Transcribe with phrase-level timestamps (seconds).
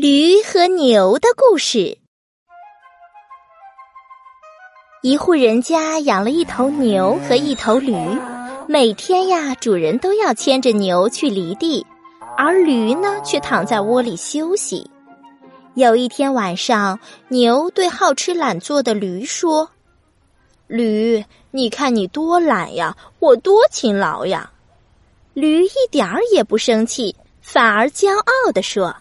[0.00, 1.98] 驴和牛的故事。
[5.02, 7.96] 一户人家养了一头牛和一头驴，
[8.68, 11.84] 每天呀，主人都要牵着牛去犁地，
[12.36, 14.88] 而驴呢，却躺在窝里休息。
[15.74, 19.68] 有一天晚上，牛对好吃懒做的驴说
[20.68, 24.52] ：“驴，你看你多懒呀，我多勤劳呀。”
[25.34, 28.94] 驴一点儿也不生气，反而骄傲的说。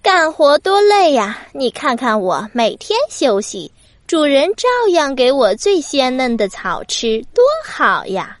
[0.00, 1.38] 干活多累呀！
[1.52, 3.70] 你看看我每天休息，
[4.06, 8.38] 主人照样给我最鲜嫩的草吃，多好呀！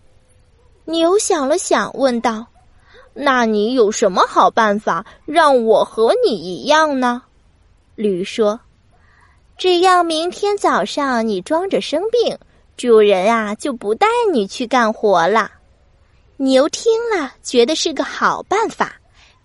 [0.84, 2.46] 牛想了想，问道
[3.12, 7.22] ：“那你有什么好办法让我和你一样呢？”
[7.96, 8.58] 驴说
[9.58, 12.38] ：“只要明天早上你装着生病，
[12.76, 15.50] 主人啊就不带你去干活了。”
[16.38, 18.94] 牛听了，觉得是个好办法。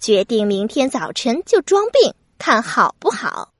[0.03, 3.53] 决定明天早晨就装病，看好不好。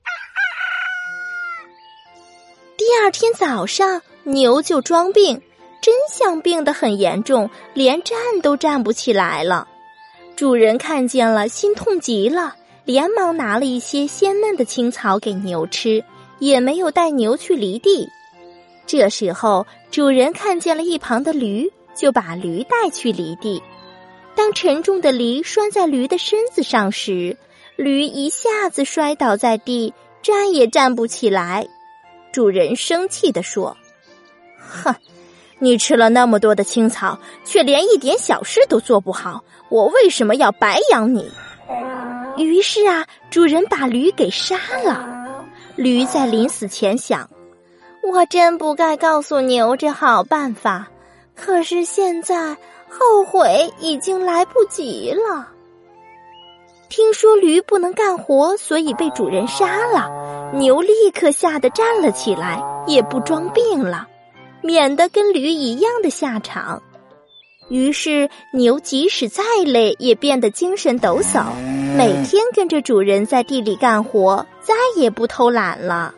[2.76, 5.40] 第二天早上，牛就装病，
[5.80, 9.66] 真像病得很严重，连站都站不起来了。
[10.36, 12.54] 主人看见了，心痛极了，
[12.84, 16.04] 连忙拿了一些鲜嫩的青草给牛吃，
[16.40, 18.06] 也没有带牛去犁地。
[18.86, 23.62] 这时候，主人看见了一旁的驴，就把驴带去犁地。
[24.36, 27.36] 当沉重的犁拴在驴的身子上时，
[27.76, 31.66] 驴一下子摔倒在地，站也站不起来。
[32.32, 33.76] 主人生气地说
[34.58, 34.94] ：“哼，
[35.60, 41.30] 你吃了那么多的青草，却连一点小事都做不好，我为什么要白养你？”
[42.36, 45.08] 于是啊，主人把驴给杀了。
[45.76, 47.30] 驴在临死前想
[48.12, 50.88] ：“我真不该告诉牛这好办法，
[51.36, 52.56] 可是现在……”
[52.96, 55.48] 后悔已经来不及了。
[56.88, 60.52] 听说驴不能干活，所以被主人杀了。
[60.54, 64.06] 牛立刻吓得站了起来，也不装病了，
[64.62, 66.80] 免得跟驴一样的下场。
[67.68, 71.46] 于是牛即使再累，也变得精神抖擞，
[71.96, 76.14] 每天跟着主人在地里干活，再也不偷懒了。